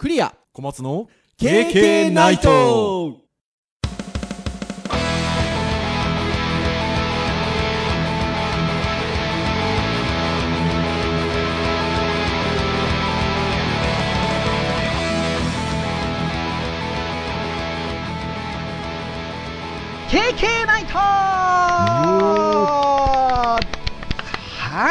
[0.00, 0.34] クリア。
[0.54, 3.18] 小松の KK ナイト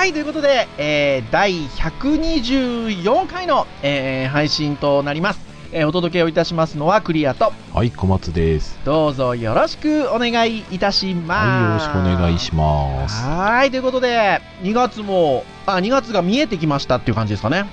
[0.10, 5.40] はい、ということで、えー第124回の、えー配信となります。
[5.72, 11.48] えーお届けをいたしますのはクリアと、はい小松ですどうぞよろしくお願いいたします。
[11.48, 17.70] はいよろしくお願いしますはい、ということで、2月も、あ、2月が見えてきましたっていう感じですかね。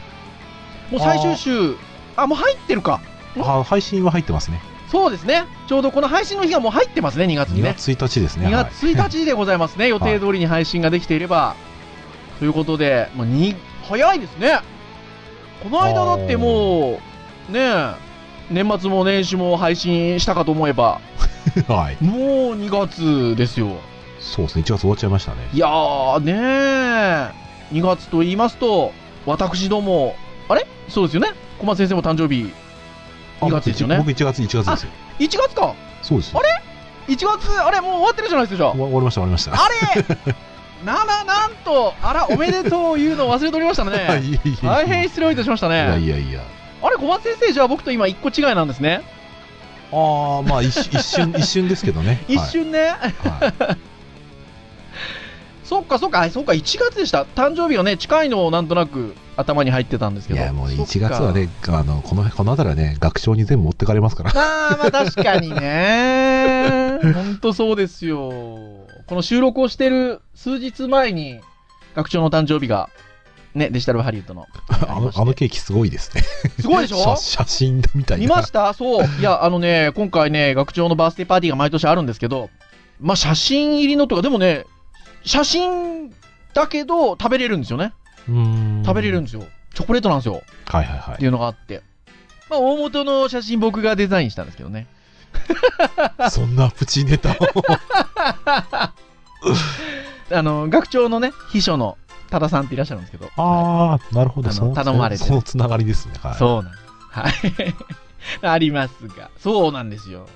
[0.90, 1.74] もう最終週、
[2.16, 3.00] あもう入ってるか。
[3.38, 4.60] あ配信は入ってますね
[4.90, 5.44] そうですね。
[5.68, 7.74] ちょうどこの配信の日がもう入ってますね、2月に2ね。
[7.78, 11.56] 月1日ですね2月1日でございますね、予定通りに配信ができていれば。
[12.38, 13.54] ということで、まあ、に
[13.88, 14.58] 早いですね。
[15.62, 17.00] この間だっても
[17.48, 17.94] う、ねえ、
[18.50, 21.00] 年末も年始も配信したかと思えば、
[21.68, 22.04] はい。
[22.04, 22.18] もう
[22.54, 23.68] 2月ですよ。
[24.20, 24.62] そうですね。
[24.66, 25.38] 1月終わっちゃいましたね。
[25.52, 27.30] いやーねえ、
[27.72, 28.92] 2月と言いますと、
[29.24, 30.16] 私ども、
[30.48, 30.66] あれ？
[30.88, 32.52] そうですよね、小松先生も誕生日、
[33.40, 33.96] 2月ですよね。
[33.98, 34.90] 僕1月1月ですよ。
[35.20, 35.74] 1月か。
[36.02, 36.40] そうですよ。
[36.40, 38.70] あ1月、あれもう終わってるじゃないですか。
[38.72, 39.52] 終わりました終わりました。
[39.52, 39.68] あ
[40.26, 40.34] れ？
[40.84, 44.38] なな、なんと、あら、おめでとう言うの忘れておりました いね。
[44.62, 46.10] 大変失礼いたしましたいやいね。
[46.10, 46.40] やいや
[46.82, 49.02] あれ、小松先生、じゃあ僕と今1個違いなんですね。
[49.92, 52.80] ああまあ一瞬一瞬ですけどね 一瞬ね。
[52.80, 52.90] はい
[53.60, 53.76] はい
[55.62, 57.24] そっかそっか、あそっか、1月でした。
[57.34, 60.40] 誕生日がね、近いのをなんとなく頭に入ってたんですけど。
[60.40, 67.00] いやもうそっか1月はねあのこのこの辺りはね学長に全部持ってかれますから ああ、まあ確かにね。
[67.12, 68.85] ほんとそうですよ。
[69.06, 71.40] この収録をしてる数日前に、
[71.94, 72.90] 学長の誕生日が、
[73.54, 74.46] ね、デジタルハリウッドの。
[74.68, 76.22] あのあのケーキすごいですね
[76.60, 77.16] すごいでしょ？
[77.16, 78.74] 写写真みたいな見ました？
[78.74, 79.06] そう。
[79.18, 82.50] いや、あのね、今回ね、学長のバースデーパーティーが毎年あるんですけど、
[83.00, 84.64] まあ写真入りのとか、でもね、
[85.24, 86.12] 写真
[86.52, 87.92] だけど食べれるんですよね。
[88.84, 89.44] 食べれるんですよ。
[89.74, 90.42] チョコレートなんですよ。
[90.66, 91.82] はいはいはいっていうのがあって。
[92.50, 94.86] まあ大元の写真僕がデザインしたんですけどね。
[96.30, 97.34] そんなプチネタを
[100.32, 101.98] あの、学長のね、秘書の
[102.30, 103.30] 多田さんっていらっしゃるんですけど。
[103.36, 104.50] ああ、なるほど。
[104.50, 106.14] 頼まれてそのつながりですね。
[106.22, 106.34] はい。
[106.34, 106.72] そうなん。
[106.72, 107.32] はい。
[108.42, 109.30] ありますが。
[109.38, 110.26] そうなんですよ。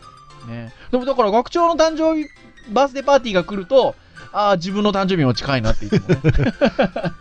[0.47, 0.73] ね。
[0.91, 2.29] でもだから学長の誕生日、
[2.71, 3.97] バースデーパーティーが来ると、
[4.33, 6.21] ああ、自分の誕生日も近いなっていつもね、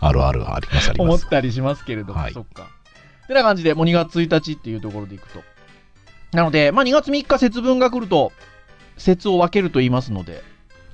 [0.00, 1.28] あるある、ありますあり思っます。
[1.28, 2.68] たりしますけれども、はいそっか。
[3.26, 5.42] てな感じで、もう2月1日っていうところでいくと。
[6.32, 8.32] なので、まあ2月3日節分が来ると、
[8.96, 10.42] 節を分けると言いますので、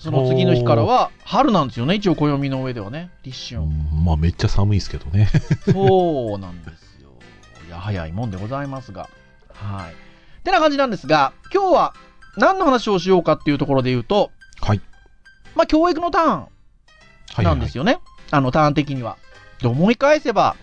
[0.06, 3.62] その次の日からは春なんですよね、一応暦の上ではね、立春。
[3.62, 5.28] うんまあ、めっちゃ寒いですけどね。
[5.72, 7.10] そうなんですよ。
[7.66, 9.10] いや、早いもんでございますが。
[9.52, 10.44] はい。
[10.44, 11.94] てな感じなんですが、今日は
[12.36, 14.30] 何の話をしようかっていうところで言うと、
[14.60, 14.80] はい。
[15.56, 16.46] まあ、教育のターン
[17.34, 17.44] はい。
[17.44, 17.98] なんですよね。
[18.30, 19.18] あの、ターン的には。
[19.60, 20.54] で、思い返せば、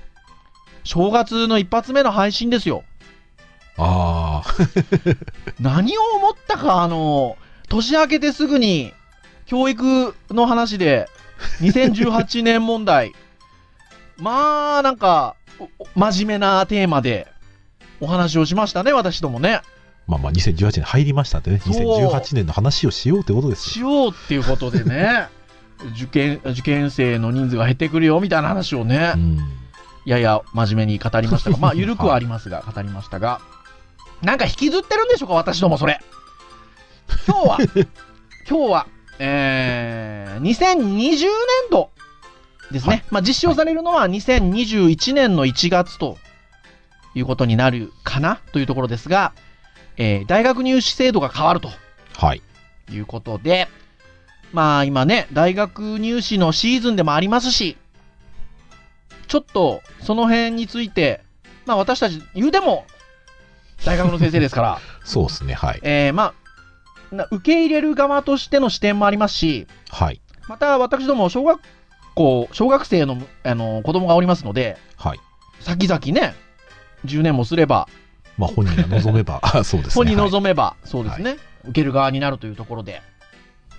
[0.86, 2.86] 正月の一発目の配信ですよ。
[3.76, 4.54] ああ、
[5.60, 7.38] 何を思ったか、あの、
[7.68, 8.94] 年明けてすぐに、
[9.46, 11.08] 教育の話で、
[11.62, 13.14] 2018年問題。
[14.18, 15.36] まあ、なんか、
[15.96, 17.28] 真面目なテーマで、
[18.00, 19.62] お話をしましたね、私どもね。
[20.08, 21.60] まあまあ、2018年入りましたんでね。
[21.60, 23.90] そう2018年の話をしようってことですしよ。
[23.90, 25.28] ようっていうことでね、
[25.96, 29.40] 受験、受験生の人数が減ってくるよ、みたいな話をねう、ん。
[30.06, 33.40] やや真面目に語りましたが、まあ、ゆるくはありますが、語りましたが、
[34.22, 36.00] なんか引きずってるんでしょうか、私ども、それ。
[37.26, 37.58] 今日は、
[38.50, 38.88] 今日は、
[39.20, 41.30] えー、2020年
[41.72, 41.90] 度
[42.72, 42.96] ですね。
[42.96, 46.18] はいまあ、実施をされるのは2021年の1月と
[47.16, 49.34] いうことになるかなというところですが、
[49.98, 51.70] えー、大学入試制度が変わると
[52.18, 52.42] はい。
[52.90, 53.68] いうことで、
[54.52, 57.78] まあ今ね、大学入試のシーズンでもありますし、
[59.28, 61.22] ちょっとその辺について、
[61.66, 62.86] まあ私たち言うても
[63.86, 65.54] 大学の先生ですから、 そうですね。
[65.54, 65.80] はい。
[65.84, 66.34] えーまあ、
[67.16, 70.22] な受け入れる側としての視点もありますし、はい。
[70.48, 71.60] また私ども小学
[72.16, 75.20] 校、小学生のあの子供がおりますので、はい。
[75.60, 76.36] 先々ね、
[77.06, 77.88] 10年もすれば、
[78.38, 80.06] まあ、本人が望めば、あ そうですね。
[80.06, 83.02] 本にはい望めば、そうですね、受ける側になるというところで、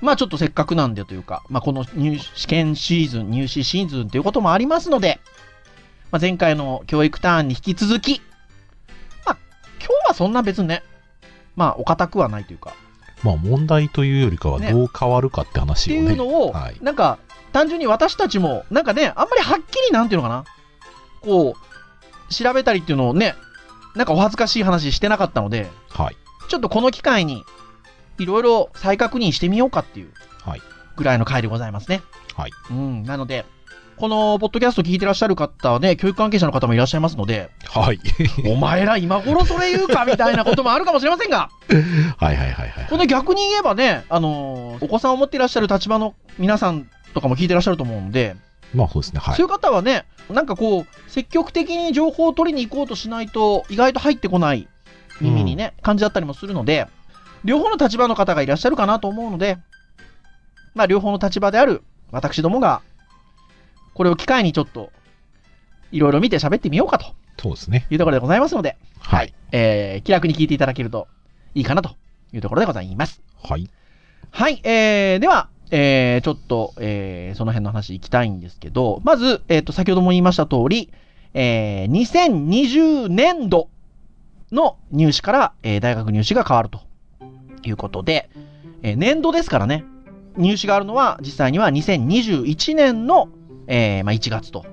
[0.01, 5.21] まあちょっとせっかくなんでというか、まあこの入試験シーズン、入試シーズンということもありますので、
[6.11, 8.21] まあ前回の教育ターンに引き続き、
[9.27, 9.37] まあ
[9.79, 10.83] 今日はそんな別にね、
[11.57, 12.75] まあお堅くはないというか、
[13.25, 16.13] まあ、問題というよりかは、ねどう変わるかってって話をね。
[16.13, 17.19] いうのを、はいなんか
[17.53, 20.45] 単純に私たちも、なんかね、あんまりはっきりなんていうのかな、
[21.21, 23.37] こう、調べたりっていうのをね、
[23.95, 26.17] なんかお恥ずかしい話してなかったので、はい。
[26.49, 27.45] ちょっとこの機会に、
[28.19, 30.13] いろいろ再確認してみようかっていう
[30.45, 30.63] はい。
[30.97, 32.03] ぐらいの回でございますね。
[32.35, 32.51] はい。
[32.71, 33.05] うん。
[33.05, 33.47] なので、
[33.97, 38.01] このポッドキャスト聞いてらっしゃる方はね、教育関係者の方もいらっしゃいますので、はい。
[38.47, 41.49] お前ら今頃それ言うかみたいなこともあるかもしれませんが、
[42.19, 42.87] はいはいはいはい。
[42.91, 48.37] これ逆に言えばね、あのーお子さんを持っていらっしゃる立場の皆さんとかも聞いてらっしゃると思うんで、
[48.75, 49.21] まあそうですね。
[49.21, 49.49] はいそうい。
[49.49, 54.69] う方はね、なんかこう、積極的に情報を取りに行こうとしないと、意外と入ってこない
[55.21, 56.89] 耳にね、感じだったりもするので、
[57.45, 59.59] 両方の立場の方がいらっしゃるかなと思うので、
[60.75, 62.81] まあ、両方の立場である私どもが、
[63.95, 64.91] これを機会にちょっと、
[65.93, 67.07] いろいろ見て喋ってみようかと
[67.39, 67.87] そうですね。
[67.91, 69.35] いうところでございますので、はい。
[69.53, 71.09] えー、気楽に聞いていただけると
[71.55, 71.91] いいかなと
[72.33, 73.23] いうところでございます。
[73.43, 73.71] はい。
[74.31, 80.91] はい、えー、では、えー、ちょっと、えー、その辺の話いきたいんですけど、まず、えっ、と、先ほども言いました通り、
[81.35, 83.69] えー、2020年度
[84.53, 86.81] の入試から、えー、大学入試が変わると
[87.63, 88.29] いうことで、
[88.83, 89.85] えー年度ですからね、
[90.37, 93.29] 入試があるのは実際には2021年の、
[93.67, 94.65] えーまあ、1月と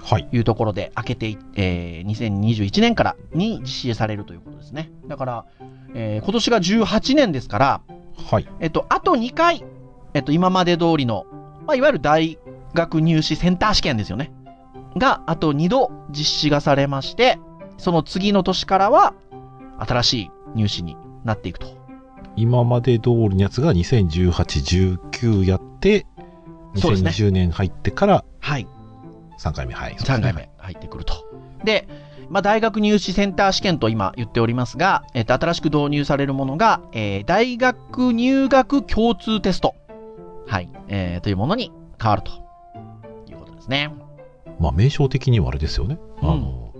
[0.00, 0.28] はい。
[0.32, 4.90] いうところで開けてい、えー2021年からに実施されるということですね。
[5.06, 5.44] だから、
[5.94, 7.80] えー今年が18年ですから、
[8.30, 8.48] はい。
[8.60, 9.64] えっと、あと2回、
[10.14, 11.26] えっと、今まで通りの、
[11.66, 12.38] まあ、いわゆる大
[12.74, 14.32] 学入試センター試験ですよね。
[14.96, 17.38] が、あと2度実施がされまして、
[17.78, 19.14] その次の年からは、
[19.78, 21.66] 新しい入試になっていくと。
[22.36, 24.30] 今まで通りのやつが2018、
[25.12, 26.06] 19やって、
[26.74, 28.66] 2020年入ってからはい。
[29.38, 29.74] 3回目。
[29.74, 29.94] はい。
[29.94, 31.14] 3回目入ってくると。
[31.64, 31.88] で、
[32.28, 39.74] まあ、大学入試センター試験と今言っておりますが、えっと、新しく導入されるものが、えー大学入学共通テスト。
[40.46, 40.68] はい。
[40.88, 42.30] えーというものに変わると
[43.30, 43.92] いうことですね。
[44.58, 45.98] まあ名称的にはあれですよね。
[46.22, 46.72] うんあの、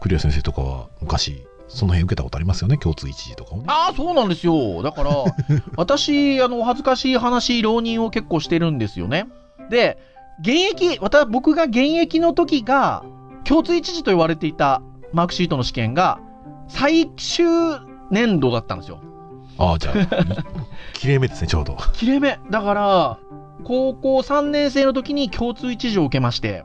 [0.00, 2.78] クリア先生とかは昔、その辺受けたことありますよね？
[2.78, 3.64] 共通一次とかをね。
[3.68, 4.82] ああ、そうなんですよ。
[4.82, 5.10] だから、
[5.76, 9.26] 私、あの、お恥ずかしい話、浪人を結構してるんですよね。
[9.70, 9.98] で、
[10.40, 13.02] 現役、また僕が現役の時が、
[13.44, 14.82] 共通一次と言われていた
[15.12, 16.20] マークシートの試験が、
[16.68, 17.44] 最終
[18.10, 19.00] 年度だったんですよ。
[19.58, 19.94] ああ、じゃあ、
[20.94, 21.76] 切れ目ですね、ちょうど。
[21.94, 22.38] 切れ目。
[22.50, 23.18] だから、
[23.64, 26.64] 高校3年生の時に共通一次を受けまして、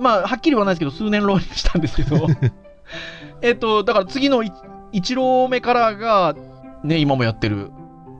[0.00, 2.26] まあ、はっきりはないですけど、数年浪人したんですけど、
[3.42, 6.34] えっと、だから次の1浪目からが、
[6.82, 7.72] ね、今もやってる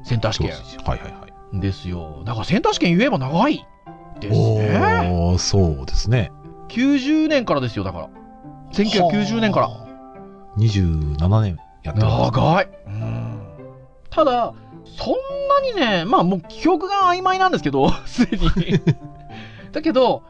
[0.05, 1.61] センター試験はいはいはい。
[1.61, 2.23] ですよ。
[2.25, 3.65] だからセンター試験言えば長い
[4.21, 5.11] ですね。
[5.13, 6.33] おー、そうですね。
[6.69, 8.09] 90年からですよ、だから。
[8.73, 9.69] 1990年から。
[9.69, 10.59] はあ。
[10.59, 12.33] 27年やってます。
[12.33, 12.69] 長い。
[12.87, 13.41] うん。
[14.11, 15.15] ただ、そん
[15.49, 18.81] なにね、まあもう記憶が曖昧なんですけど、 すでに。
[19.73, 20.23] だけど、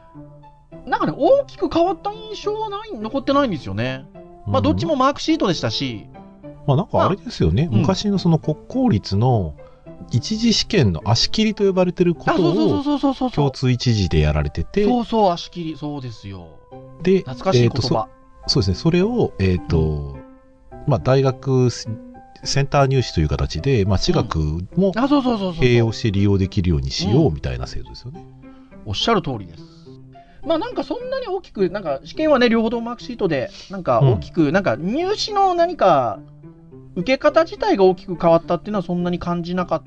[0.85, 4.05] なんかね、大きく変わった印象はない、残ってないんですよね。
[4.47, 6.07] まあどっちもマークシートでしたし、
[6.67, 9.55] まあなんかあれですよね、うん昔のその国公立の
[10.11, 13.31] 一次試験の足切りと呼ばれてるこあ、とそうそうをそうそうそうそう。
[13.31, 16.59] 共通一次でやられてて、そうそう、足切り、そうですよ。
[17.01, 18.07] で、懐かしい言えーとそ葉。
[18.47, 20.17] そうですね、それを、えっ、と、
[20.87, 21.89] まあ大学セ
[22.43, 24.37] センター入試という形で、まあ私学
[24.75, 25.63] もあ、そうそうそうそう。
[25.63, 28.23] 併用して利用できるようにしよううんみたいな制度ですよね。
[28.85, 29.74] おっしゃる通りです。
[30.45, 36.19] まあなんかそんなに大きく、なんか試験はね、両方ともマークシートで、なんか大きく、なんか入試の何か、
[36.95, 39.83] 受け方自体が大きく変わったっていうのはそんなに感じなかっ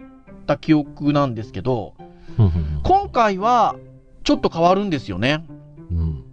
[0.47, 1.95] た記憶なんですけど、
[2.39, 3.77] うんうん今回は
[4.23, 5.45] ちょっと変わるんですよね。
[5.91, 5.99] うん。
[5.99, 6.25] うん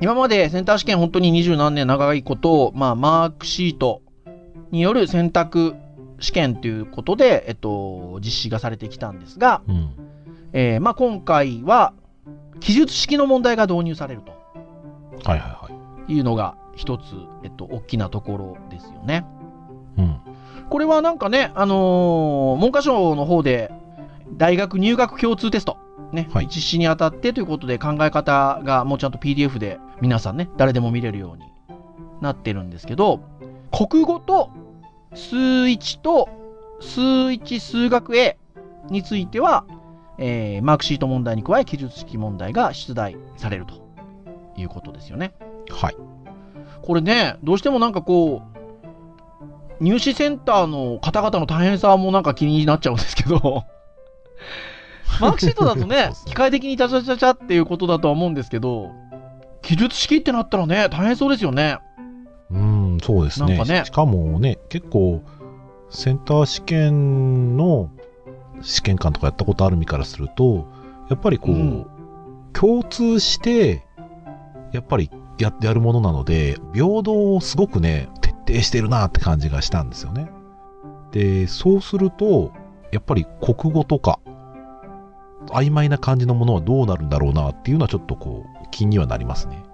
[0.00, 4.02] 今までセンター試験本当に二十何年長いことを、まあマークシート
[4.70, 5.76] による選択
[6.18, 9.90] 試験ということで、えっと、実施がされてきたんですが、うん。
[10.52, 11.94] えーまあ今回は
[12.60, 14.32] 記述式の問題が導入されると。
[15.24, 15.68] はいはいは
[16.08, 16.12] い。
[16.12, 17.02] いうのが一つ、
[17.42, 19.24] えっと、大きなところですよね。
[19.98, 20.20] うん
[20.70, 23.70] これはなんかね、あのー文科省の方で、
[24.36, 25.76] 大学入学共通テスト、
[26.12, 31.44] ね、はい実施にあたってということで考え方がもうちゃんと PDF で皆さんね、誰でも見れるように
[32.20, 33.20] なってるんですけど、
[33.70, 34.50] 国語と
[35.14, 36.28] 数1と
[36.80, 38.38] 数1数学 A
[38.90, 39.64] については、
[40.18, 43.74] えーマークシート問題に加え記述式問題が出題されると
[44.56, 45.34] いうことですよね。
[45.70, 45.96] はい。
[46.82, 48.42] これね、どうしてもなんかこ
[49.80, 53.64] う、入試センターの方々の大変さもなんか気になっちゃうんですけど、
[55.20, 58.90] マークシートだとね機械的にチャチャチャチャっていうことだとは思うんですけど、
[59.62, 61.78] 記述式ってなったらね、大変そうですよね。
[62.50, 63.56] うん、そうですね。
[63.56, 65.22] なんかねしかもね、結構、
[65.90, 67.90] センター試験の
[68.64, 70.66] 試験官とかやったことある身からすると、
[71.08, 71.86] やっぱりこう、うん
[72.56, 73.84] 共通して、
[74.70, 80.30] やっぱりややるものなので、平等をすごくね、徹底してるなって感じがしたんですよね。
[81.10, 82.52] で、そうすると、
[82.92, 84.20] やっぱり国語とか、
[85.48, 89.64] 曖昧な感じのものはどうなるんだろうなっていうのはちょっとこう、気にはなりますね。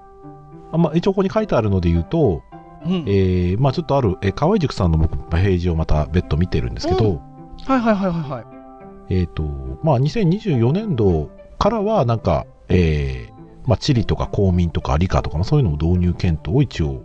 [0.73, 2.43] あまあ、一応ここに書いてあるので言うと、
[2.83, 7.21] うんえーまあちょっとある、えー河合塾さんの僕、ページをまた別途見てるんですけど、
[7.67, 8.60] はいはいはいはいはい。
[9.11, 9.43] えっ、と、
[9.83, 17.05] まあ2024年度からはなんか、えーまあ地理とか公民とか理科とか、まあ、そういうのを導入検討を一応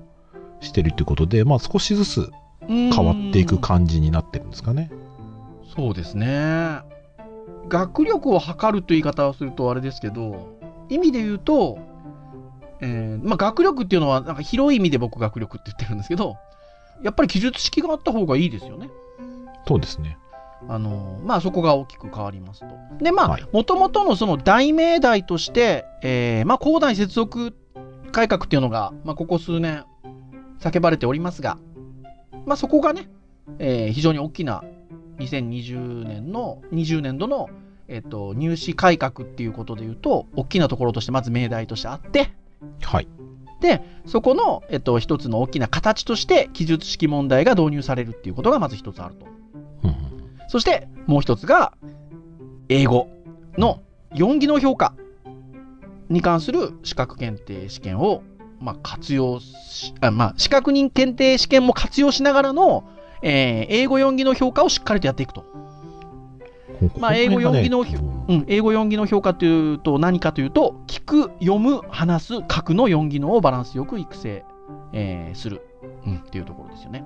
[0.61, 2.31] してるということで、まあ少しずつ
[2.67, 4.91] 変変わっていく感じになってるんですかね。
[5.75, 6.79] そうですね。
[7.67, 10.57] 学力を測るという言い方をするとあれですけど、
[10.89, 11.77] 意味で言うと、
[12.81, 16.37] えーまあ、学力っていうのはなんか広い意味で僕学力って言ってるんですけど、
[17.03, 18.89] やっぱり記述式があった方がいいですよね。
[19.67, 20.17] そうですね。
[20.67, 22.67] あのまあそこが大きく変わりますと。
[22.99, 27.55] でまはいあもともとのその大命題として、えーまあ広大接続
[28.11, 29.83] 改革っていうのが、まあ、ここ数年
[30.59, 31.57] 叫ばれておりますが、
[32.45, 33.09] まあそこがね、
[33.59, 34.63] えー非常に大きな
[35.19, 37.49] 2020年の20年度の、
[37.87, 42.31] えっと入試改革っていうことでいうと大きなところとしてまず命題としてあって
[42.81, 43.07] はい。
[43.61, 49.34] でそこの、えっと一つの大きな形として記述式問題が導入されるっていうことがまず一つあると。
[50.47, 51.73] そしてもう一つが
[52.69, 53.09] 英語
[53.57, 53.81] の
[54.13, 54.93] 4技能評価
[56.09, 58.23] に関する資格検定試験を、
[58.59, 62.87] まあ、活用しあ、まあ、資格認検定試験も活用しながらの、
[63.21, 65.45] えー英語4技能評価をしっかりとやっていくと。
[66.79, 74.43] こまあ英語この辺がね四技うん、英語4技能評価というと何かというと聞く、読む、話す、書くの4技能をバランスよく育成、
[74.93, 75.61] えーする、
[76.05, 77.03] うん、っていうところですよね。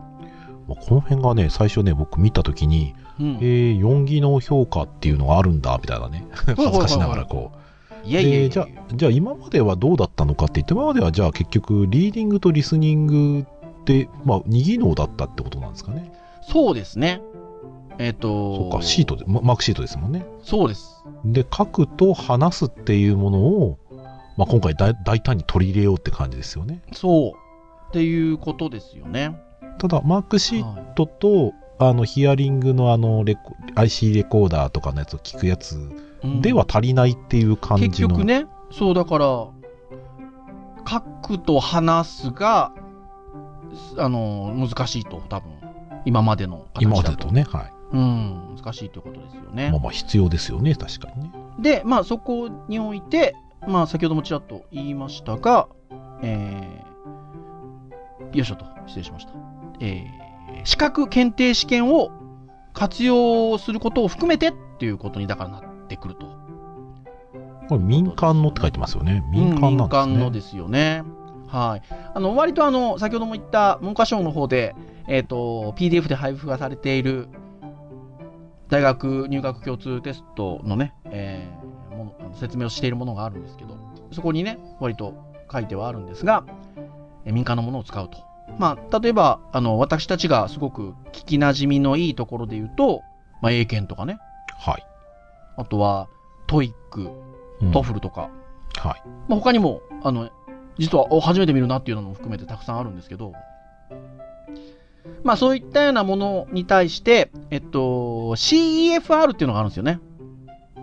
[0.68, 6.26] まあこの辺がね、最初ね、僕見たときに、うん、えー、4技能評価っていうのがあるんだ、みたいなね。
[6.56, 8.08] 恥ずかしながらこう。
[8.08, 13.46] いやいやいやじゃあ、じゃあ今まではどうだったのかって言って、今まではじゃあ結局、リーディングとリスニング
[13.82, 16.12] って、まあ、2技能だったってことなんですかね。
[16.42, 17.22] そうですね。
[18.00, 20.26] えっ、とそうか、シートで、まマークシートですもんね。
[20.42, 21.04] そうです。
[21.26, 23.78] で、書くと話すっていうものを、
[24.38, 26.82] まあ、今回大大胆に取り入れようって感じですよね。
[26.94, 27.32] そう。
[27.90, 29.36] っていうことですよね。
[29.80, 35.78] ただ、マークシーはいトと、あの、ヒアリングのあのレコ、IC レコーダーとかのやつを聞くやつ
[36.24, 37.90] うんでは足りないっていう感じの。
[37.90, 39.48] 結局ね、そうだから、
[40.88, 42.74] 書くと話すが、
[43.98, 45.52] あの、難しいと、多分。
[46.06, 47.72] 今までの形今までだとね、はい。
[47.92, 49.70] うん、難しいということですよね。
[49.72, 51.32] まあまあ必要ですよね、確かにね。
[51.60, 53.36] で、まあ、そこにおいて、
[53.68, 55.68] まあ、先ほどもちらっと言いましたが、
[56.22, 59.34] えー、よいしょと、失礼しました。
[59.82, 60.29] えー、
[60.64, 62.12] 資格検定試験を
[62.74, 66.28] 活用することを含めてっていうことにだからなってくると。
[67.68, 69.24] これ民間のって書いてますよね。
[69.32, 69.68] 民間ね。
[69.68, 71.04] うん民間のですよね。
[71.48, 71.82] はい。
[72.14, 74.76] あの、割とあの、先ほども言った文科省の方で、
[75.08, 77.28] えっ、と、PDF で配布がされている
[78.70, 83.76] 大学入学共通テストのね、えーもの説明をしているものがあるんですけど、
[84.12, 85.14] そこにね、割と
[85.52, 86.46] 書いてはあるんですが、
[87.26, 88.29] えー民間のものを使うと。
[88.58, 93.02] まあ、例えば、あの、私たちがすごく聞き馴染みのいいところで言うと、
[93.42, 94.20] まあ、英検とかね、
[94.58, 94.86] はい。
[95.58, 96.08] あとは、
[96.48, 97.12] TOEIC、
[97.62, 98.30] うん TOEFL とか、
[98.78, 99.04] はい。
[99.28, 100.30] まあ、他にも、あの、
[100.78, 103.34] 実は、お初めて見るなっていうのも含めてたくさんあるんですけど、
[105.24, 107.80] まあ、そういったようなものに対して、えっと、
[108.38, 110.00] CEFR っていうのがあるんですよね。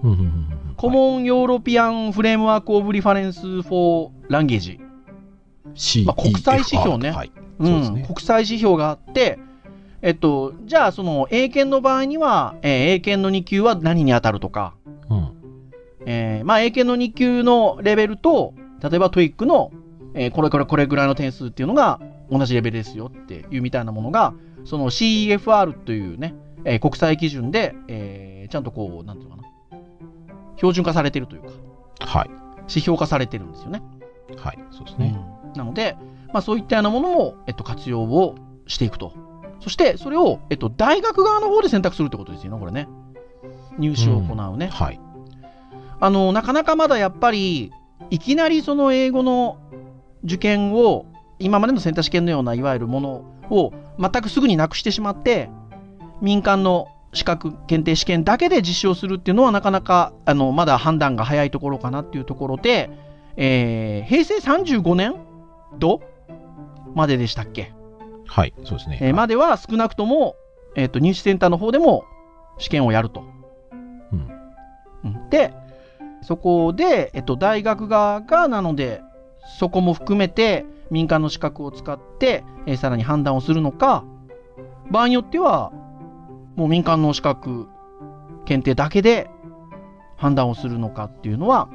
[0.03, 4.79] うんうんうんうん Common European Framework of Reference for Language。
[6.05, 7.33] まあ国際指標ねはい。
[7.59, 9.39] うん、ね国際指標があって、
[10.03, 14.75] えっと、じゃあ、その、英検の場合には、えー英検の2級は何に当たるとか、
[15.09, 15.33] うん。
[16.07, 19.73] えーまあ、英検の2級のレベルと、例えば TOEIC の、
[20.15, 24.35] えーこれこれこれぐらいの点数っていうのが同じレベルですよっていうみたいなものが、
[24.65, 26.35] その CEFR というね、
[26.65, 29.49] えー国際基準で、えーちゃんとこう、なんていうのかな、
[30.57, 31.49] 標準化されてるというか、
[32.01, 32.31] はい。
[32.69, 33.83] 指標化されてるんですよね。
[34.37, 34.59] はい。
[34.71, 35.17] そうですね。
[35.49, 35.97] うんなので、
[36.33, 38.35] まあ、そういったようなものも、えっと、活用を
[38.67, 39.13] していくと。
[39.61, 42.89] そして、それを、えっと、大学側の方で選択するってことですよね、これね。
[43.79, 44.69] 入試を行うね。
[44.69, 45.01] はい。
[46.01, 47.73] あの、なかなかまだやっぱり、
[48.11, 49.59] いきなりその英語の
[50.25, 51.07] 受験を、
[51.39, 53.11] 今までのセンター試験のような、いわゆるもの
[53.51, 55.49] を全くすぐになくしてしまって、
[56.21, 62.91] 民間の資格検定試験だけで実施をするっていうのは、なかなか、あの、まだ判断が早いところかなっていうところで、
[63.37, 65.15] えー平成35年
[65.79, 66.01] 度
[66.97, 67.73] まででしたっけ、
[68.27, 68.55] はい。
[68.65, 68.99] そうですね。
[69.03, 70.35] えーまでは少なくとも、
[70.75, 72.05] えっ、と、入試センターの方でも
[72.59, 73.23] 試験をやると。
[74.13, 74.31] うん。
[75.05, 75.53] うんで、
[76.23, 79.03] そこで、えっと、大学側が、なので、
[79.59, 84.05] そこも含めて、民間の資格を使って、えーさらに判断をするのか、
[84.91, 85.71] 場合によっては、
[86.57, 87.69] もう民間の資格
[88.47, 89.29] 検定だけで
[90.17, 91.69] 判断をするのかっていうのは、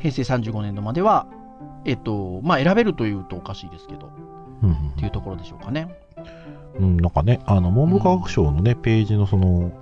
[0.00, 1.28] 平成35年度までは、
[1.84, 4.10] えっと、まあ、選べるというとおかしいですけど、
[4.62, 5.94] うんっていうところでしょうかね。
[6.78, 9.72] うんうん、なんかね、あの、文部科学省のね、ページのその、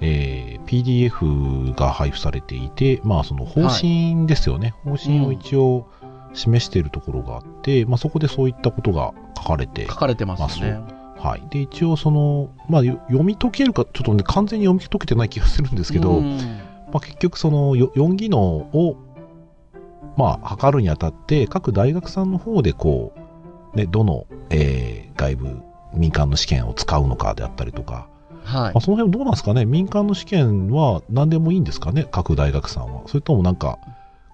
[0.00, 4.74] えー PDF が配布されていて、まあ、その方針ですよね。
[4.84, 5.86] 方針を一応
[6.34, 10.80] 示しているところがあって、まあ、そこでそういったことが書かれて書かれてますよね。
[11.16, 11.42] はい。
[11.48, 16.36] で、一応その、まあ、よ読み解けるか、ちょっとね、完全に読み解けてない気がするんですけど、うん
[16.92, 18.96] まあ、結局そのよ4技能を、
[20.16, 23.12] まあ、測るにあたって、各大学さんの方でこ
[23.74, 25.62] う、ね、どの、えー外部
[25.94, 28.06] 民間の試験を使うのかであったりとか、
[28.44, 28.74] はい。
[28.74, 28.80] まあ、。
[28.82, 29.64] その辺どうなんですかね？
[29.64, 32.06] 民間の試験は何でもいいんですかね？
[32.10, 33.02] 各大学さんは。
[33.06, 33.78] それともなんか、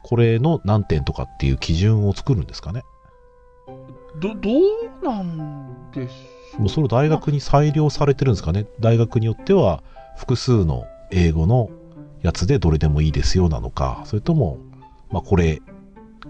[0.02, 2.82] これの何点とかっていう基準を作るんですかね？
[4.20, 8.66] ど、どうなんでしょもうそれを大学に裁量されてるんですかね？
[8.80, 9.84] 大学によっては
[10.16, 11.70] 複数の英語の
[12.22, 14.58] やつでどれでもいいですよなのか、それとも、
[15.12, 15.62] まあこれ、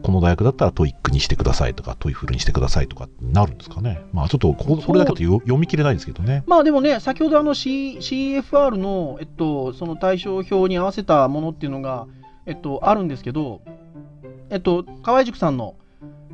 [0.02, 4.02] この大学だったら TOEIC にしてくださいとか、 TOEFL にしてくださいとかなるんですかね。
[4.12, 6.42] まあちょっとこれだけだとよ読み切れないんですけどね。
[6.47, 12.06] まあでもね、先ほどあの、C、CFR の、えっと、その対象表に合わせたものっていうのが、
[12.47, 13.62] えっと、あるんですけど、
[14.50, 15.76] えっと、河合塾さんの、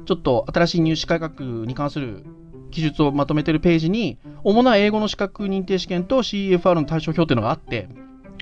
[0.07, 2.25] ちょっと新しい入試改革に関する
[2.71, 7.89] 記述をまとめてるページに、主な英語の資格認定試験と CFR の対象表っていうのがあって、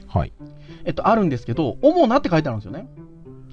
[0.07, 0.33] はい。
[0.85, 2.89] えっと、あるんですけど、主なって書いてあるんですよね。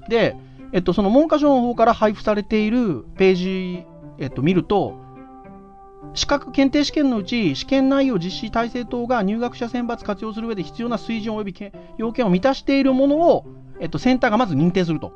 [0.08, 0.36] で、
[0.74, 3.86] えっと、その文科省の方から配布されているページ、
[4.18, 4.96] えっと、見ると、
[6.14, 13.46] 資格検定試験のうち、試験内容、実施体制等が入学者選抜活用する上で必要な水準及びけ要件を満たしているものを、
[13.78, 15.12] えっと、センターがまず認定すると。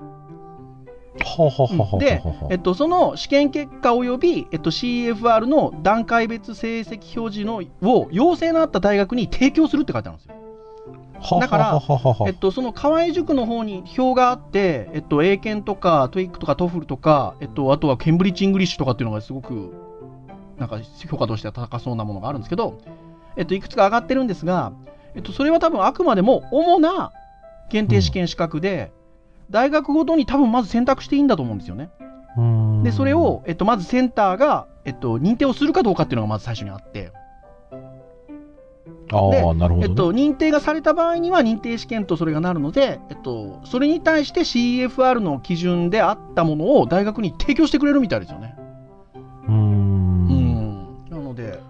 [1.99, 10.37] でえっと、その試験結果及び、えっと、CFR の段階別成績表示のを要請のあった大学に提供するって書いてあるんですよ。
[11.20, 11.81] はあだから
[12.26, 19.74] えっと、その河合塾の方に表があって、えっと、英検とか、 TOEIC とか、 TOEFL とか、えっと、あとは Cambridge English とかっていうのがすごく、
[20.59, 22.78] なんか評価としては高そうなものがあるんですけど、
[23.37, 24.72] えっと、いくつか上がってるんですが、
[25.14, 27.12] えっと、それは多分あくまでも主な
[27.70, 28.92] 検定試験資格で、
[29.50, 31.90] 大学ごとに多分まず選択していいんだと思うんですよね。
[32.85, 37.12] で、それを、えっと、まずセンターが、えっと、認定をするかどうかっていうのがまず最初にあって、
[39.12, 39.85] ああ、なるほど、ね。
[39.85, 48.55] えっと、認定がされた場合には認定試験とそれがなるので、えっと、それに対して CFR の基準であったものを大学に提供してくれるみたいですよね。
[49.47, 51.11] うーんうん。
[51.11, 51.61] なので、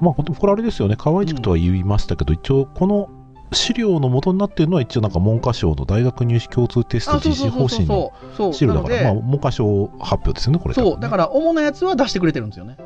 [0.00, 3.08] まあ、これあれですよね、河合塾とは言いましたけど、一応、この
[3.52, 8.12] 資料の元になっているのは、一応、なんか文科省の大学入試共通テスト実施方針の。
[8.52, 10.74] 資料だから、まあ、文科省発表ですよね、これ。
[10.74, 11.00] そう。
[11.00, 11.10] だら。
[11.10, 12.78] から、主なやつは出してくれてるんですよね。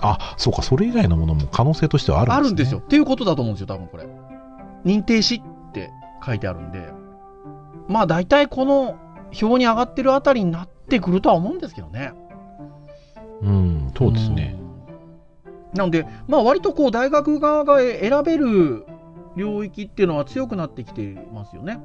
[0.00, 2.46] あ、そうか、それ以外のものも可能性としてはあるんですね。
[2.46, 2.78] あるんですよ。
[2.78, 4.06] っていうことだと思うんですよ、多分これ。
[4.84, 5.90] 認定しって
[6.24, 6.92] 書いてあるんで。
[7.88, 8.96] まあ、大体この
[9.40, 12.12] 表に上がってるあたりになってくるとは思うんですけどね。
[13.42, 14.56] うん、そうですね。
[15.74, 18.86] なので、まあ、割とこう大学側が選べる
[19.36, 21.80] 領域っていうのは強くなってきてますよね。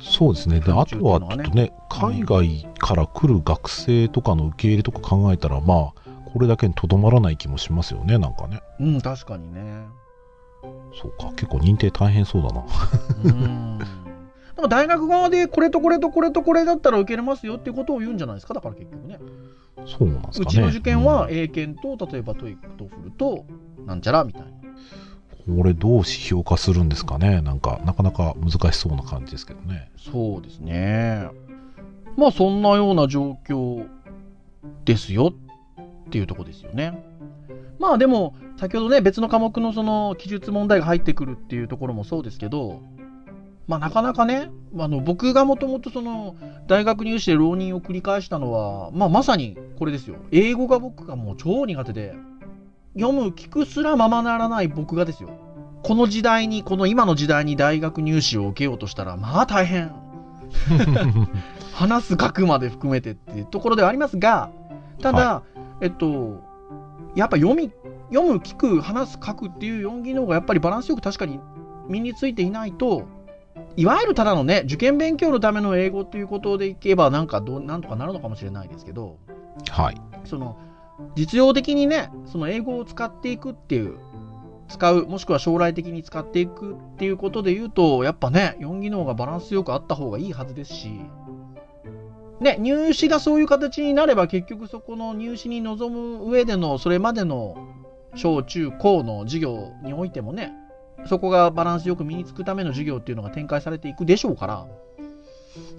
[0.00, 0.60] そうですね。
[0.60, 8.60] で、あとはちょっとね、海外から来る学生とかの受け入れとか考えたら、まあ、これだけにとどまらない気もしますよね、なんかね。
[8.80, 9.86] うん、確かにね。
[11.00, 12.64] そうか、結構認定大変そうだな。
[13.24, 13.78] うん。
[13.78, 13.86] なん
[14.62, 19.18] か大学側でこれとこれとこれとこれだったら受けれますよっていうことを言うんじゃないですか、だから結局ね。
[19.86, 20.44] そうなんですかね。
[20.44, 23.44] うちの受験はうん英検と、例えば TOEIC、 TOEFL と、
[23.86, 24.48] なんちゃらみたいな。
[25.56, 27.40] これどう指標化するんですかね？
[27.40, 29.90] なんか、なかなか難しそうな感じですけどね。
[29.96, 31.26] そうですね。
[32.16, 33.86] まあそんなような状況
[34.84, 35.32] ですよ
[36.08, 37.04] っていうとこですよね。
[37.78, 42.82] まあでも先ほどね別の科目のその記述問題が入ってくるっていうところもそうですけど、
[43.68, 46.34] まあなかなかね、あの僕がもともとその
[46.66, 50.16] 大学入試で浪人を繰り返したのは、まあまさにこれですよ。
[50.32, 52.16] 英語が僕がもう超苦手で、
[52.94, 55.28] 読む聞くすらままならない僕がですよ。
[55.84, 59.92] この時代に、この今の時代に大学入試を受けようとしたら、まあ大変。
[61.74, 64.50] 話す書くまで含めてっていうところではありますが、
[65.00, 65.42] ただ、
[65.80, 66.42] えっと、
[67.14, 67.70] やっぱ読み、
[68.12, 71.40] 読む、聞く、話す、書くっていう4技能がやっぱりバランスよく確かに
[71.88, 73.06] 身についていないと、
[73.76, 79.18] いわゆるただのね、受験勉強のための英語ということでいけば、なんかどう、なんとかなるのかもしれないですけど、
[79.70, 80.00] はい。
[80.24, 80.58] その、
[81.14, 83.98] 実用的にね、その英語を使っていくっていう、
[84.68, 91.00] 使う、もしくは将来的に使っていくっていうことで言うと、やっぱね、4技能がバランスよくあった方がいいはずですし、
[92.40, 97.56] ね、入試がそういう形になれば結局そこの入試に臨む上でのそれまでの
[98.14, 100.52] 小中高の授業においてもね
[101.06, 104.66] そこがバランスよく身につくための授業っていうのが展開されていくでしょうから、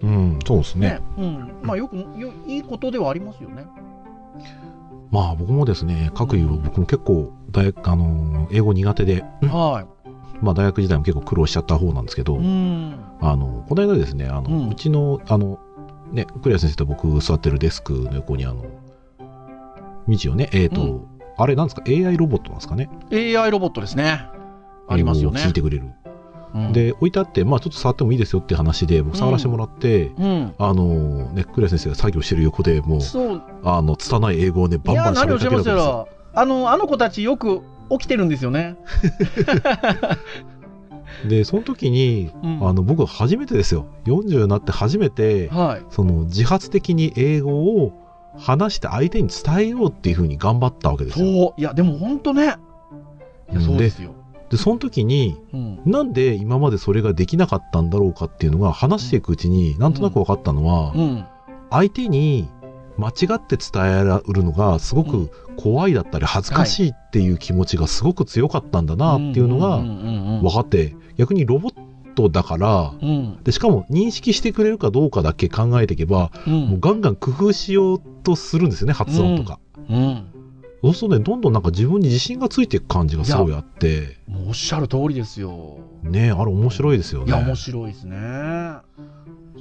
[0.02, 1.00] うん、そうですね。
[1.18, 3.66] うん、まあよくよいいことではありますよね。
[5.12, 9.86] まあ僕もですね、各有僕も結構大学、あのー英語苦手で、は
[10.42, 12.38] まあ大学時代も結構苦労しちゃった方なんですけど、い。
[12.38, 13.00] うん。
[13.22, 15.60] あの、この間ですね、あの、ううんちの、あの、
[16.12, 18.66] ね、栗谷先生と僕座ってるデスクの横に、あの、
[20.08, 24.28] 道をね、えっ、と、うんあれなんですか、AI ロボットなんですかね？AI ロボットですね。
[24.90, 25.86] ありますよね聞いてくれる。
[26.54, 30.54] うん、で、置いてあって、まあちょっと触ってもいいですよって話で、僕触らせてもらって、うん。
[30.58, 33.42] あのね、栗谷先生が作業してる横でもう、そう。
[33.64, 35.76] あの、拙い英語をね、バンバン喋何をしますりかけるわけですよ。
[35.78, 36.08] よ。
[36.34, 38.76] あの、あの子たちよく起きてるんですよね。
[41.28, 43.86] で、その時に、うんあの、僕初めてですよ。
[44.06, 45.86] 40になって初めて、はい。
[45.90, 47.92] その自発的に英語を
[48.38, 51.26] 話して相手に伝えようっていうふうに頑張ったわけですよ。
[51.26, 51.62] そう。
[51.62, 52.56] いや、でも本当ね。
[53.52, 54.12] いや、そうですよ。
[54.50, 55.82] で、その時に、うん。
[55.86, 61.26] なんで今までそれができなかったんだろうかっていうのが話していくうちになんとなく分かったのは、うん。
[61.70, 62.50] 相手に
[63.00, 71.74] 間違って伝えられるのがすごく怖いだったり恥ずかしいっていう気持ちがすごく強かったんだなっていうのが分かって、逆にロボッ
[72.16, 72.94] トだから。
[73.44, 76.54] でしかも認識してくれるかどうかだけ考えていけば、うん。
[76.68, 79.60] もうガンガン工夫しようとするんですよね、発音とか。
[79.90, 80.32] うん。
[80.82, 85.80] そうするとね、どんどんなんか自分に自信がついていく感じがすごいあって、もうおっしゃる通りですよ。
[86.04, 87.28] ねあれ面白いですよね。
[87.28, 88.18] いや、面白いですね。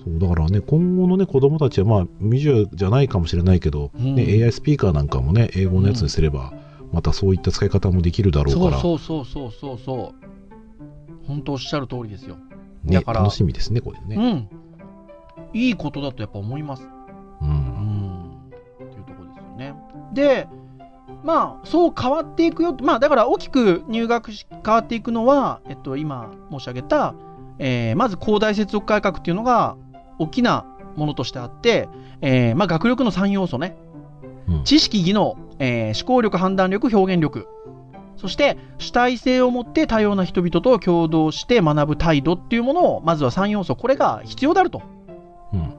[0.04, 6.52] そうだからね、今後のね、子供たちは、まあ、ミジュアじゃないかもしれないけど、うんね、AI スピーカーなんかもね、英語のやつにすれば、
[6.92, 11.26] またそういった使い方もできるだろうから、そうそうそうそうそうそう。
[11.26, 12.36] 本当おっしゃる通りですよ。
[12.84, 14.16] ね、だから楽しみですね、これね。
[14.16, 14.48] うん。
[15.52, 16.82] いいことだとやっぱ思います。
[16.82, 17.44] う。
[17.44, 18.50] うんん。
[18.76, 19.74] っていうところですよね。
[20.14, 20.48] で、
[21.24, 22.76] まあ、そう変わっていくよ。
[22.82, 27.14] まあ、だから大きく入学し変わっていくのは、えっと、今申し上げた、
[27.58, 29.76] えーまず広大接続改革っていうのが
[30.18, 30.64] 大きな
[30.96, 31.88] ものとしてあって、
[32.20, 33.76] えーまあ、学力の3要素ね。
[34.48, 37.46] うん知識、技能、えー思考力、判断力、表現力。
[38.16, 44.82] そして、主体性を持って多様な人々と共同して学ぶ態度っていうものを、まずは3要素、これが必要であると。
[45.52, 45.74] うん。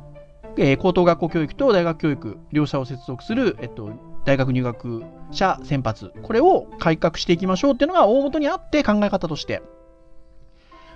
[0.58, 3.90] えー高等学校教育と大学教育、両者を接続する、えっと、
[4.26, 9.62] 大学入学者選抜、これを改革していきましょうっていうのが大元にあって考え方として。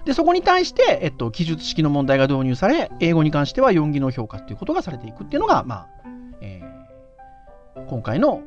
[0.05, 5.87] で、そこに対して、えっと、記述式の問題が導入され、英語に関しては4技能評価っていうことがされていくっていうのが、まあ、
[6.41, 8.41] えー今回の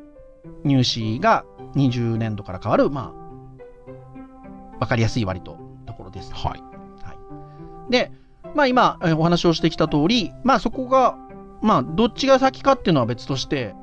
[0.63, 1.43] 入試が
[1.75, 6.33] 20年度から変わる、まあ、わかりやすい割とところです。
[6.33, 6.63] はい。
[7.89, 8.11] で、
[8.55, 11.17] まあ今、えーお話をしてきた通り、まあそこが、
[11.61, 13.75] まあどっちが先かっていうのは別として、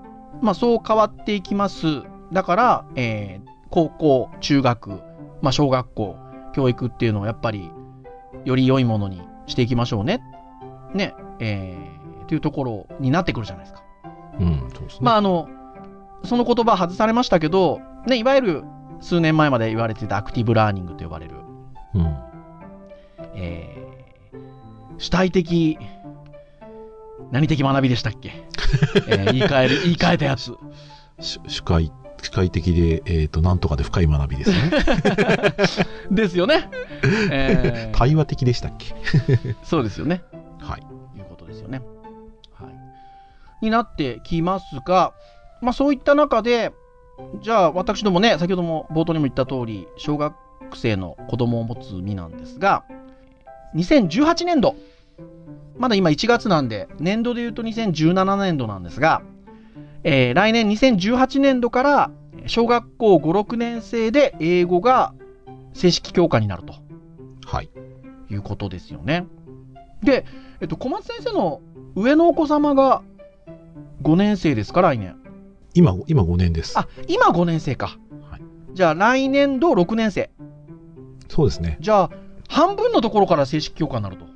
[0.43, 2.03] まあそう変わっていきます。
[2.33, 5.01] だから、えー高校、中学、
[5.43, 6.17] まあ小学校、
[6.55, 7.71] 教育っていうのをやっぱり、
[8.45, 10.23] より良いものにしていきましょうね。
[10.95, 13.83] ね、えー、というところになってくるじゃないですか。
[14.41, 14.99] うん、そうですね。
[15.03, 15.49] まああの、
[16.25, 18.65] その言葉外されましたけど、ね、いわゆる
[19.01, 21.35] 数年前まで言われてたアクティブラーニングと呼ばれる、
[21.95, 22.17] うん。
[23.35, 23.85] えー
[24.99, 25.77] 主体的、
[27.33, 28.33] 何的学びでしたっけ、
[29.09, 30.57] えー言い換える、言い換えたやつ。
[31.21, 31.91] し主観、
[32.25, 34.71] 主観的で、えっ、と、なんとかで深い学びですね。
[36.11, 36.71] ですよね。
[37.31, 38.95] えー 対話的でしたっけ？
[39.63, 40.23] そうですよね。
[40.59, 40.81] はい。
[41.19, 41.83] いうことですよね。
[42.55, 42.75] はい。
[43.65, 45.13] になってきますが、
[45.61, 46.73] まあそういった中で、
[47.43, 50.35] じゃあ私どもね、先ほども冒頭にも言った通り、小学
[50.75, 52.85] 生の子供を持つ身なんですが、
[53.77, 54.77] 2018年度、
[55.77, 59.23] まだ今1月なんで、年度で言うと2017年度なんですが、
[60.05, 62.11] えー来年2018年度から
[62.47, 65.15] 小学校5、6年生で英語が
[65.73, 66.75] 正式教科になると。
[67.47, 67.71] はい。
[68.31, 69.27] いうことですよね。
[70.03, 70.25] で、
[70.61, 71.61] えっと、小松先生の
[71.95, 73.03] 上のお子様が
[74.03, 75.17] 5年生ですか、来年。
[75.75, 76.79] 今、今5年です。
[76.79, 77.99] あ、今5年生か。
[78.31, 78.43] はい
[78.75, 80.31] じゃあ来年度6年生。
[81.29, 81.79] そうですね。
[81.81, 82.11] じゃあ、
[82.49, 84.27] 半分のところから正式教科になると。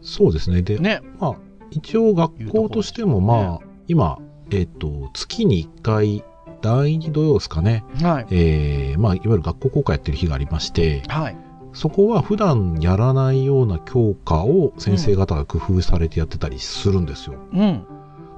[0.00, 0.62] そうですね。
[0.62, 1.02] で、ね。
[1.20, 1.34] まあ、
[1.70, 4.18] 一応学校としても、まあ、今、
[4.50, 6.24] えっ、と、月に1回、
[6.60, 7.84] 第2土曜ですかね。
[8.02, 8.26] はい。
[8.30, 11.36] えーまあ、いわゆる学校公開やってる日がありまして、はい。
[11.72, 17.36] そこは普段やらないような教科を先生方が工夫されてやってたりするんですよ。
[17.52, 17.84] うん。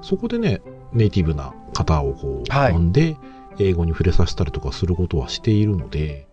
[0.02, 0.60] そこでね、
[0.92, 3.16] ネイティブな方をこう、はい呼んで、
[3.58, 6.26] 英語に触れさせたりとかすることはしているので、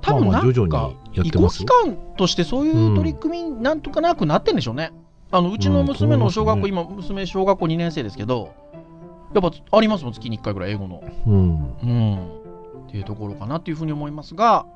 [0.00, 4.92] 多分なんか徐々にやっ移行期間としてそういう取り組みなんとかなくなってんでしょうね。
[5.30, 8.52] あのうちの娘の小学校、うん今、娘、小学校2年生ですけど、
[9.34, 11.02] やっぱありますもん、月に1回ぐらい、英語の。
[11.26, 11.76] うん。
[11.82, 12.42] うん。
[12.88, 14.66] っていうところかなっていうふうに思いますが、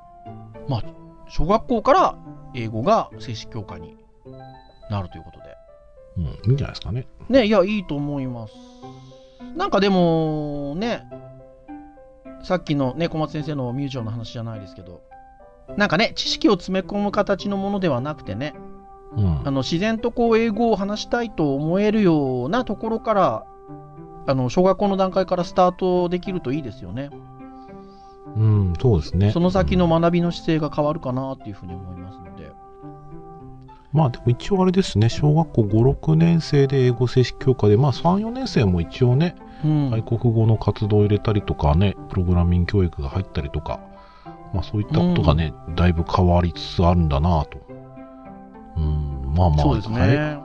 [0.68, 0.84] まあ、
[1.28, 2.18] 小学校から
[2.54, 3.96] 英語が正式教科に
[4.90, 5.44] なるということで。
[6.16, 6.50] うん。
[6.50, 7.06] いいんじゃないですかね。
[7.28, 8.54] ね、いや、いいと思います。
[9.56, 11.02] なんかでも、ね、
[12.42, 15.02] さっきのね、小松先生のミュージアムの話じゃないですけど、
[15.76, 18.54] なんかね、知識を詰め込む形のものではなくてね、
[19.16, 19.46] うん。
[19.46, 23.46] あの自然とこう英語を話したいと思えるようなところから、
[24.26, 27.10] あの小学校の段階からスタートできるといいですよね。
[28.36, 29.30] うん、そうですね。
[29.32, 32.50] その先のうん学びの姿勢が変わるかなっていうふうに思いますので。
[33.92, 43.80] まあでも一応あれですね、小学校5、6年生で英語正式教科で、まあ3、4年生も一応ね、うん外国語の活動を入れたりとかね、プログラミング教育が入ったりとか、
[44.52, 47.58] まあそういったことがね、だいぶ変わりつつあるんだなと。
[48.76, 50.38] うん、まあまあ、そうですね。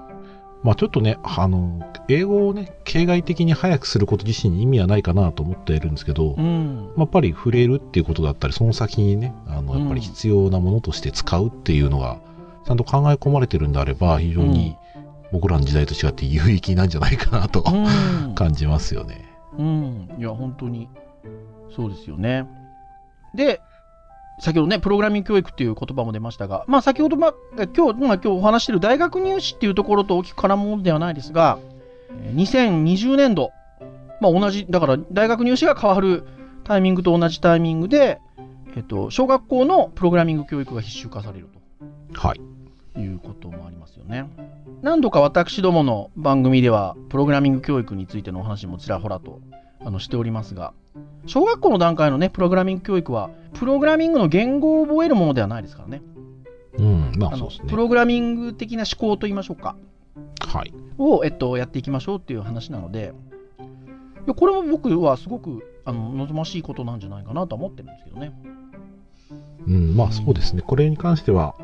[0.64, 6.76] まあちょっとね、あの、英語をね、形骸的に早くすること自身に意味はないかなと思っているんですけど、うん。
[6.76, 12.20] まあやっぱり触れるっていうことだったり、その先にね、あの、うんやっぱり必要なものとして使うっていうのが、
[12.66, 14.78] ちゃんと考え込まれてるんであれば、非常に
[15.32, 18.36] 僕らの時代と違って有益なんじゃないかなとうん。
[18.36, 19.26] 感じますよね。
[19.58, 20.10] うん。
[20.20, 20.90] いや、本当に、
[21.76, 22.46] そうですよね。
[23.34, 23.62] で、
[24.42, 27.34] 先ほどね、プログラミング教育っていう言葉も出ましたが、まあ先ほど、まあ、
[27.76, 31.60] 今日、まあ、今日お話している大学入試っていうところと大きく絡むものではないですが、
[32.10, 33.52] えー2020年度、
[34.20, 36.24] まあ同じ、だから大学入試が変わる
[36.64, 38.20] タイミングと同じタイミングで、
[38.76, 41.48] えっと、小学校のプログラミング教育が必修化される
[42.14, 42.42] はい。
[42.94, 44.28] ということもありますよね。
[44.82, 49.40] 何度か私どもの番組では、プログラミング教育についてのお話もちらほらと
[49.86, 50.74] あのしておりますが、
[51.26, 56.02] 小学校の段階のね、プログラミング教育は、プログラミングの言語を覚えるものではないですからね。
[56.78, 57.76] うん、まあそうですねプ。
[57.76, 59.76] ログラミング的な思考といいましょうか、
[60.40, 60.74] はい。
[60.98, 63.14] を、えっと、やっていきましょうっていう話なので、
[64.26, 68.34] いやこれも僕はすごくあの望ましいことなんじゃないかなとは思ってるんですけどね。
[69.68, 70.62] うん、まあそうですね。
[70.62, 71.56] これに関しては、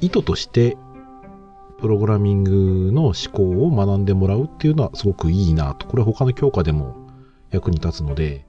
[0.00, 0.76] 意図として、
[1.78, 5.86] プログラミングの思考を学んでもらうっていうのはすごくいいなと。
[5.86, 6.96] これ他の教科でも
[7.50, 8.46] 役に立つので、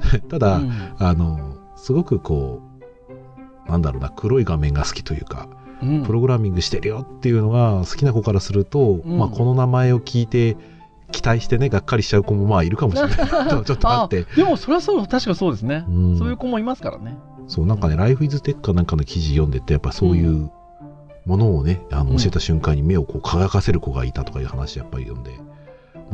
[0.28, 2.60] ただ、うんあの、すごくこ
[3.66, 5.48] う、なんだろうな、黒い画面が好きというか、
[5.82, 10.56] うんプログラミングしてるよっていうのが好きな子からすると、うんまあこの名前を聞いて、
[11.10, 13.16] 期待してね、がっかりしちゃう子もまあいるかもしれない。
[13.64, 14.24] ちょっとあって。
[14.36, 15.84] でもそれはそう、確かそうですね。
[15.88, 17.16] うんそういう子もいますからね。
[17.46, 20.50] そう、なんかね、ライフイズテックかなんかの記事読んでて、やっぱそういう
[21.26, 25.32] ものをね、あうんの教えた瞬間に目をこう輝かせる子がいたとかいう話やっぱり読んで、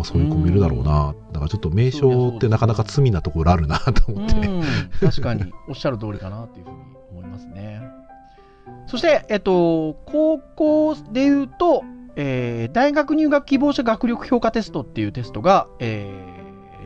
[0.01, 1.15] まあそういう子もいるだろうな。
[1.33, 4.35] だからちょっと名称ってなかなか罪なところあるなと思って。
[4.47, 4.63] うん、
[4.99, 6.77] 確かにおっしゃる通りかなっていうふうに
[7.11, 7.83] 思いますね。
[8.87, 11.85] そして、えっと、高校で言うと、
[12.17, 16.11] えー大学入学希望者学力評価テストっていうテストが、え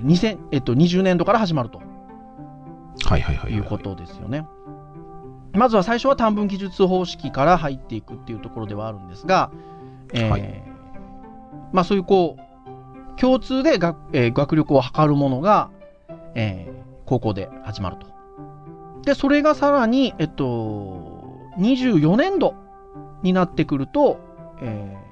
[0.02, 1.80] ー2000えっと、20年度から始まると
[3.04, 3.52] はいはいはいはい。
[3.52, 4.44] いうことですよね。
[5.52, 9.52] まずは最初は短文記述方式から入っていくっていうところではあるんですが、
[10.12, 10.74] えーはい
[11.74, 12.53] まあそういうこう、
[13.16, 15.70] 共通で学,、えー学力を測るものが、
[16.34, 18.06] えー高校で始まると。
[19.02, 21.20] で、それがさらに、えっと、
[21.58, 22.54] 24年度
[23.22, 24.18] になってくると、
[24.60, 25.04] えー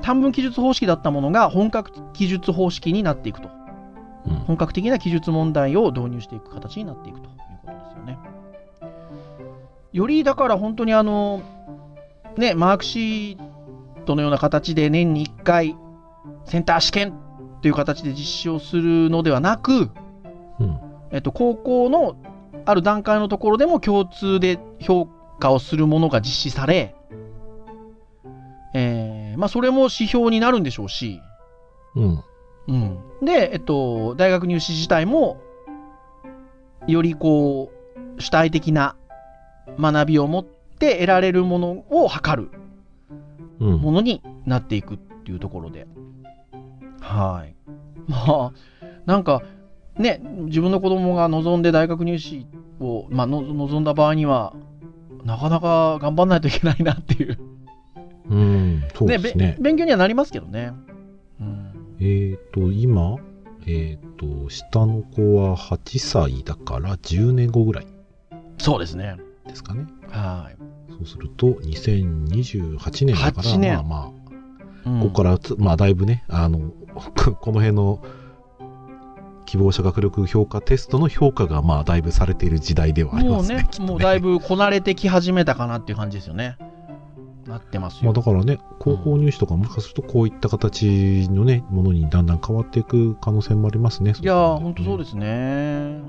[0.00, 3.48] 短文記述方式だったものが本格記述方式になっていくと。
[4.26, 7.32] うん本格的な記述問題を導入していく形になっていくという
[7.64, 8.18] ことですよね。
[9.92, 11.42] よりだから本当にあの、
[12.36, 15.76] ね、マークシートのような形で年に1回
[16.44, 17.14] センター試験
[17.60, 19.90] という形で実施をするのではなく、
[20.60, 20.78] うん。
[21.10, 22.16] えっと、高校の
[22.64, 26.94] ある段階のところでも共通で評価をするものが実施され、
[28.74, 31.20] えーまあ、それも指標になるんでしょうし、
[31.94, 32.24] うん。
[32.68, 35.40] うん、で、えっと、大学入試自体も、
[36.86, 37.72] よりこ
[38.16, 38.96] う、主体的な
[39.80, 42.50] 学びを持って得られるものを測る
[43.60, 43.76] うん。
[43.78, 45.86] ものになっていくっていうところで。
[47.00, 47.54] はい。
[48.08, 48.52] まあ、
[49.06, 49.42] なんか、
[49.96, 52.46] ね、自分の子供が望んで大学入試
[52.80, 54.54] を、まあ、の望んだ場合には、
[55.24, 57.38] なかなか頑張んないといけないなっていう。
[58.30, 58.82] うん。
[58.94, 59.56] そうですね。
[59.58, 60.72] べ勉強にはなりますけどね。
[61.40, 61.72] うん。
[62.00, 63.16] えっ、と、今、
[63.66, 67.86] えっ、と、下の子は8歳だから10年後ぐらい
[68.58, 69.16] そうですね。
[69.46, 69.86] ですかね。
[70.08, 70.56] はい。
[70.92, 74.12] そうすると、2028年だから、8年まあま
[75.00, 78.00] ここからつ、まあ、だいぶね、あの、こ この辺の
[79.46, 83.68] 希望者学力評価テストの評価が、まあ、だいぶされている時代ではありもうねますね。
[83.70, 86.56] きっともうだいぶこなれてき始めたかなっていう感じですよね。
[87.46, 88.12] なってますまあ、よ。
[88.12, 94.12] だからね、高校入試とかもしかするとこういった形のね、ものにだんだん変わっていく可能性もありますね。
[94.20, 95.04] いやー、本当そうす。
[95.04, 96.02] ですね。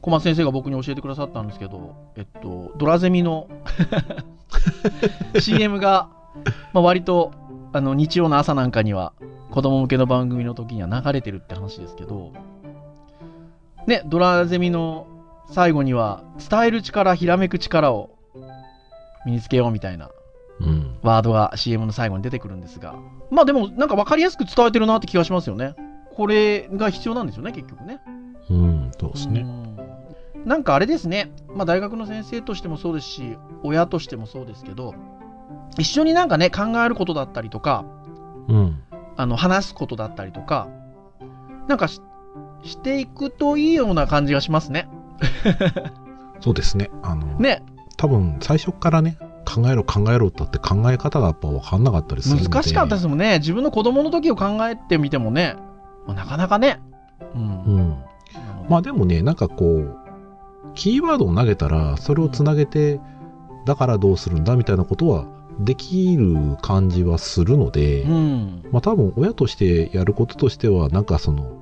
[0.00, 3.48] 小松先生が僕に教えてくださったんですけど、えっと、ドラゼミの
[5.38, 6.08] CM が、
[6.72, 7.32] まあ、割と
[7.76, 9.12] あの日曜の朝なんかには
[9.50, 12.32] 子供向けの番組の時には流れてるって話ですけど、
[13.86, 15.06] ね、ドラゼミの
[15.50, 18.10] 最後には伝える力、ひらめく力を
[19.26, 20.10] 身につけようみたいな
[20.60, 20.98] うん。
[21.02, 22.94] ワードが CM の最後に出てくるんですが、
[23.30, 25.74] まあでもなんか分かりやすく伝えてるなって気がしますよね。
[26.14, 28.00] これが必要なんですよね、結局ね。
[28.48, 29.40] うん、そうですね。
[29.40, 29.66] うん
[30.46, 34.94] なんかあれですね、まあ、大学の先生としてもそうですし、親としてもそうですけど、
[35.78, 37.84] 一緒になんかね、考えることだったりとか、
[38.48, 38.82] うん。
[39.16, 40.68] あの話すことだったりとか、
[41.68, 42.00] なんかし
[42.62, 44.88] していくといいような感じがしますね。
[46.40, 46.90] そうですね。
[47.02, 47.62] あの、ね、
[47.96, 52.42] 多分最初からね、考えろ考えろってって考え方がやっぱ分かんなかったりする。
[52.42, 53.38] 難しかったですもんね。
[53.38, 55.56] 自分の子供の時を考えてみてもね、
[56.06, 56.80] まあなかなかね。
[57.34, 57.40] うん。
[57.40, 57.44] う
[57.80, 57.96] ん。
[58.68, 59.96] まあでもね、なんかこう、
[60.74, 63.00] キーワードを投げたら、それをつなげて、
[63.64, 65.26] だからどうするんだみたいなことは
[65.60, 68.62] できる感じはするので、うん。
[68.70, 71.58] まあ多分親としてやることとしては、なんかその、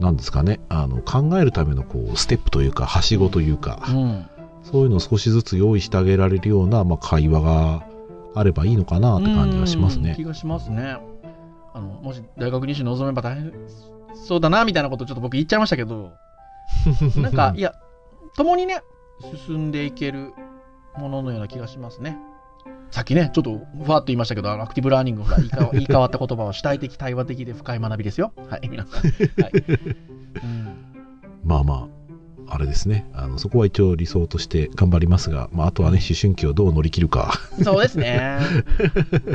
[0.00, 4.26] なんですかね、あの、考えるためのこう、ステップというか、はしごというか、うん。
[4.62, 7.84] そういうのを少しずつ用意してあげられるような、まあ会話が
[8.34, 10.24] あればいいのかなって感じはしますねうん気。
[10.24, 10.96] がしますね。
[11.72, 13.52] あの、もし大学入試望めば大変
[14.14, 16.12] そうだな、みたいなことをちょっと僕言っちゃいましたけど、
[17.16, 17.74] なんか、いや、
[18.36, 18.82] 共にね、
[19.46, 20.32] 進んでいける
[20.96, 22.18] もののような気がしますね。
[22.90, 28.32] さっきね、ちょっとふわっと言いましたけど、アクティブラーニング、ほら、言いか い換わった言葉は主体的、対話的で深い学びですよ。
[28.48, 29.42] はい、皆さん。
[29.42, 29.52] はい。
[30.42, 30.90] うん
[31.44, 31.88] まあま
[32.48, 33.08] あ、あれですね。
[33.14, 37.32] あの、そこは一応理想として頑張りますが、まああとはね、思春期をどう乗り切るか。
[37.62, 38.38] そうですね。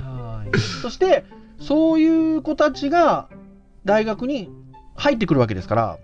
[0.04, 0.60] はい。
[0.60, 1.26] そして、
[1.60, 3.30] そういう子たちが
[3.86, 4.50] 大学に
[4.96, 5.98] 入ってくるわけですから、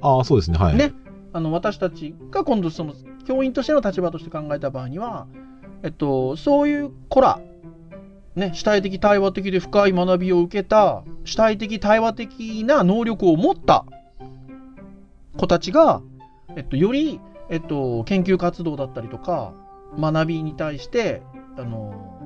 [0.00, 0.58] ああ、そうですね。
[0.58, 0.76] はい。
[0.76, 0.92] ね、
[1.32, 2.94] あの私たちが今度その
[3.26, 5.26] 教員としての立場として考えた場合には、
[5.82, 7.40] えっと、そういう子ら、
[8.34, 13.86] ね、主体的対話的で深い学びを受けた主体的対話的な能力を持った
[15.36, 16.02] 子たちが、
[16.56, 19.54] えっと、より、えっと、研究活動だったりとか
[19.98, 21.22] 学びに対して
[21.56, 22.18] あの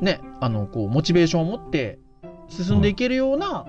[0.00, 1.98] ねあのこうモチベーションを持って
[2.48, 3.66] 進んでいけるような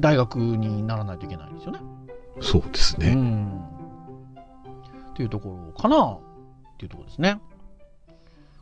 [0.00, 1.80] 大学にならないといけないんですよね。
[2.40, 3.10] そうですね。
[3.10, 3.60] うん。
[5.10, 6.20] っていうところかなっ
[6.78, 7.40] ていうところですね。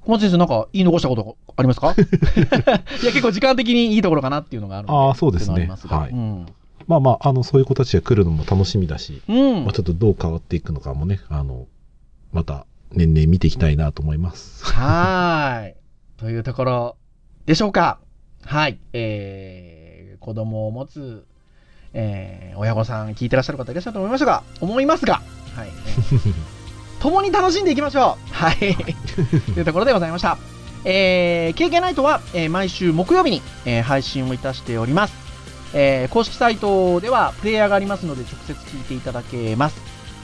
[0.04, 1.94] 小松先生、なんか言い残したことありますか？
[3.02, 4.90] いや、結構時間的にいいところかなっていうのがある。
[4.90, 5.86] ああ、そうですねす。
[5.86, 6.10] がはい。
[6.10, 6.46] うん。
[6.86, 11.66] まあまあ、あの、そういう子たちが来るのも楽しみだし、うんまあ、ちょっとどう変わっていくのかもね、あの、
[12.32, 14.64] また年々見ていきたいなと思います。
[14.64, 15.74] はーい。
[16.16, 16.96] というところ
[17.46, 17.98] でしょうか。
[18.44, 18.78] はい。
[18.92, 21.24] えー、子供を持つ、
[21.92, 25.20] えー、親御さん聞いてらっしゃる方いらっしゃると思いましたが、思いますが、
[25.54, 25.68] はい。
[25.68, 26.32] えー
[27.00, 28.34] 共に楽しんでいきましょう。
[28.34, 28.76] はい。
[29.16, 29.20] と
[29.60, 30.38] いうところでございました。
[30.84, 35.14] えー、KK ナイトは、えー毎週木曜日に、えー配信をいたしております。
[35.74, 39.76] えー公式サイトではプレイヤーがありますので直接聞いていただけます。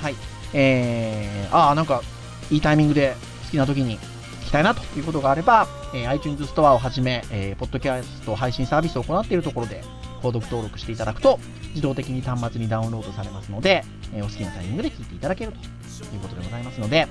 [0.03, 0.14] はい。
[0.55, 2.03] えー、ああ、なんか、
[2.51, 9.83] いいタイミングで好きな時に聞きたいなということがあれば、えー iTunes ストアをはじめ、えーポッドキャスト配信サービスを行っているところで、
[10.22, 11.38] 購読登録していただくと、
[11.70, 17.07] 自動的に端末にダウンロードされますので、えーお好きなタイミングで聞いていただけるということでございますので、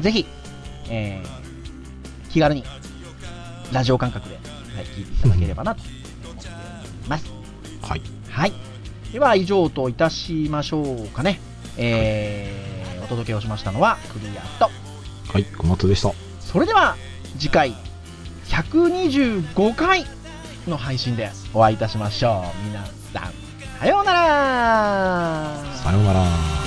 [0.00, 0.26] ぜひ、
[0.90, 1.38] えー
[2.30, 2.62] 気軽に、
[3.72, 4.40] ラジオ感覚で、は
[4.82, 6.48] い、聞いていただければなと思って
[7.00, 7.24] おります。
[7.82, 8.02] はい。
[8.28, 8.52] はい。
[9.12, 11.40] では、以上といたしましょうかね。
[11.78, 12.68] えー
[13.04, 14.70] お届けをしましたのは、クリアと、
[15.32, 16.12] はい、小松でした。
[16.40, 16.96] それでは
[17.38, 17.74] 次回
[18.46, 20.04] 125回
[20.66, 23.32] の配信でお会いいたしましょう皆さん
[23.80, 26.57] さようならさようなら。